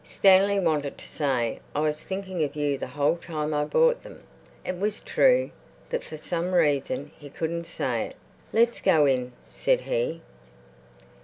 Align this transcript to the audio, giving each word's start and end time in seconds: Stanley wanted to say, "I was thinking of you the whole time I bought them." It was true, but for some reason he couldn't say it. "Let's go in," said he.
Stanley 0.03 0.59
wanted 0.59 0.97
to 0.97 1.05
say, 1.05 1.59
"I 1.75 1.79
was 1.81 2.03
thinking 2.03 2.43
of 2.43 2.55
you 2.55 2.75
the 2.79 2.87
whole 2.87 3.17
time 3.17 3.53
I 3.53 3.65
bought 3.65 4.01
them." 4.01 4.23
It 4.65 4.79
was 4.79 4.99
true, 4.99 5.51
but 5.91 6.03
for 6.03 6.17
some 6.17 6.53
reason 6.55 7.11
he 7.19 7.29
couldn't 7.29 7.65
say 7.65 8.05
it. 8.07 8.15
"Let's 8.51 8.81
go 8.81 9.05
in," 9.05 9.31
said 9.51 9.81
he. 9.81 10.23